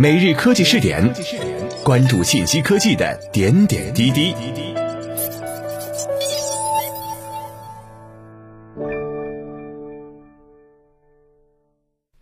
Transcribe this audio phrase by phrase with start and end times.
[0.00, 1.12] 每日科技试点，
[1.84, 4.34] 关注信息科技的点点滴滴。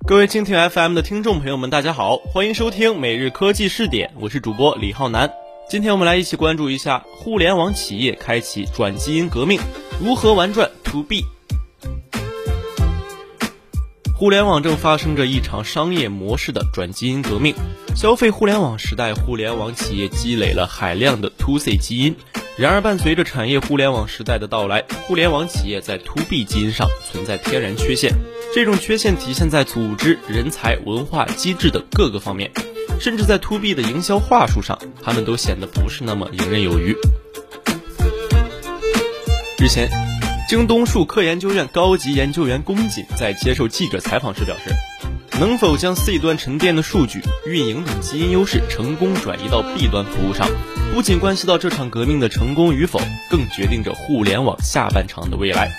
[0.05, 5.31] 各位蜻蜓 FM 的听众朋友们，大家好，欢迎收听每日科技试点，我是主播李浩南。
[5.71, 9.61] 今天我们来一起关注一下互联网企业开启转基因革命，
[10.05, 11.23] 如何玩转 To B。
[14.19, 17.55] 互联网正发生着一场商业模式的转基因革命。
[17.95, 22.17] 消费互联网时代，互联网企业积累了海量的 To C 基因。
[22.57, 28.13] 然而，伴随着产业互联网时代的到来，互联网企业在 To B 基因上存在天然缺陷。
[28.53, 32.51] 这种缺陷体现在组织、人才、文化、机制的各个方面，
[32.99, 36.97] 甚至在 To B 的营销话术上，他们都显得不是那么游刃有余。
[39.61, 40.08] 日前。
[40.49, 44.71] 京东数科研究院高级研究员龚锦在接受记者采访时表示，
[45.39, 50.49] 能否将 C 端沉淀的数据、运营等基因优势成功转移到 B 端服务上，
[50.95, 52.99] 不仅关系到这场革命的成功与否，
[53.31, 55.71] 更决定着互联网下半场的未来。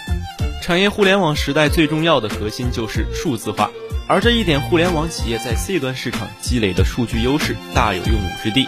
[0.62, 3.72] 产业互联网时代最重要的核心就是数字化，
[4.08, 8.68] 而这一点，互联网企业在 C 端市场积累的数据优势大有用武之地。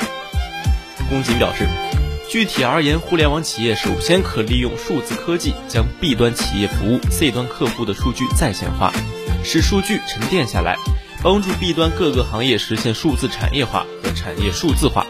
[1.11, 1.67] 龚锦表示。
[2.31, 8.93] 具体而言，互联网企业首先可利用数字科技，将 B 端企业服务 C 端客户的数据在线化，
[9.43, 10.77] 使数据沉淀下来，
[11.21, 15.05] 帮助 B 端各个行业实现数字产业化和产业数字化。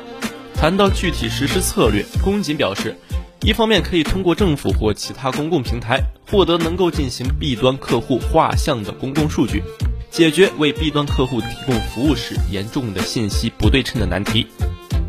[0.55, 2.97] 谈到具体实施策略，龚锦表示，
[3.41, 9.61] 一方面可以通过政府或其他公共平台获得能够进行 B 端客户画像的公共数据，
[10.09, 14.47] 解决为 B 端客户提供服务时严重的信息不对称的难题。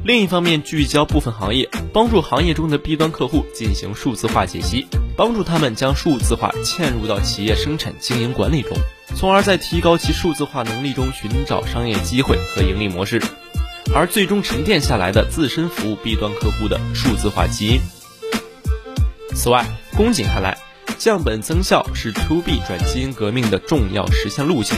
[0.04, 4.84] 另一方面，聚焦部分行业，帮助行业中的 B 端客户进行数字化解析，
[5.16, 8.76] 帮助他们将数字化嵌入到企业生产经营管理中，
[9.14, 13.22] 从而在提高其数字化能力中寻找商业机会和盈利模式，
[13.94, 17.80] 而最终沉淀下来的自身服务 B 端客户的数字化基因。
[19.36, 19.64] 此外，
[19.96, 20.58] 公瑾看来，
[20.98, 24.76] 降本增效是 To B 转基因革命的重要实现路径。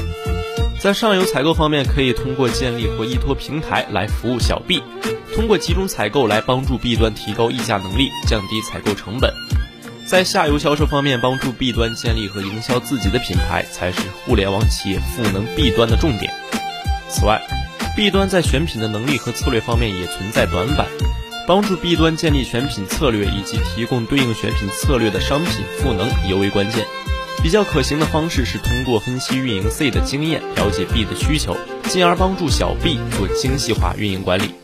[0.78, 4.82] 在上游采购方面，可以通过建立或依托平台来服务小 B。
[5.34, 9.34] 通过集中采购来帮助 B 端提高议价能力，降低采购成本。
[10.06, 16.33] 在下游销售方面，帮助 B 端建立和营销自己的品牌，才是互联网企业赋能 B 端的重点。
[17.09, 17.43] 此外
[17.97, 20.87] ，B 端在选品的能力和策略方面也存在短板，
[21.49, 26.87] 帮助 B 端建立选品策略以及提供对应选品策略的商品赋能尤为关键。
[27.43, 31.56] 比较可行的方式是通过分析运营 C 的经验，了解 B 的需求，
[31.89, 34.55] 进而帮助小 B 做精细化运营管理。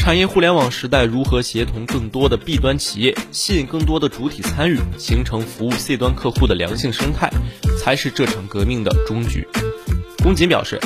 [0.00, 7.30] 产业互联网时代，如何协同更多的 B 端企业，吸引更多的主体参与，形成服务 C 端客户的良性生态，
[7.78, 9.46] 才是这场革命的终局。
[10.24, 10.80] 龚锦表示，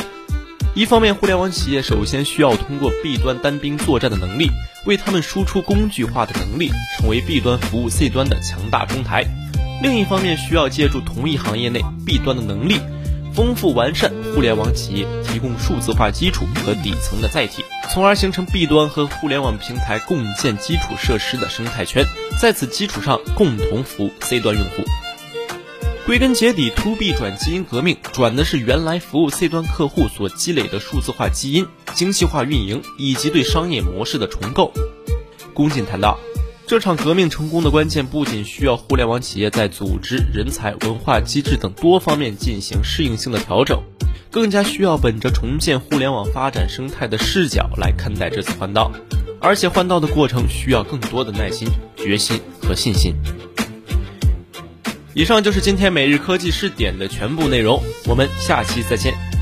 [0.75, 4.51] 一方面，互联网企业首先需要通过 B 端单兵作战的能力，
[4.85, 9.23] 为他们输出工具化的能力，成为 B 端服务 C 端的强大中台；
[9.81, 12.81] 另一方面，需要借助同一行业内 B 端的能力。
[13.35, 22.05] 丰富完善互联网企业提供数字化基础和底层的载体，从而形成 B 端和互联网平台共建基础设施的生态圈，
[22.41, 24.85] 在此基础上共同服务 C 端用户。
[26.07, 34.73] 归根结底，To B 转基因革命转的是原来服务 C 端客户所积累的数字化基因、精细化运营以及对商业模式的重构。
[35.53, 36.17] 龚锦谈到。
[36.67, 43.83] 这场革命成功的关键，不仅需要互联网企业在组织、人才、文化、机制等多方面进行适应性的调整，
[44.31, 48.91] 更加需要本着重建互联网发展生态的视角来看待这次换道。
[49.41, 53.15] 而且换道的过程需要更多的耐心、决心和信心。
[55.13, 59.34] 以上就是今天每日科技试点的全部内容，我们下期再见。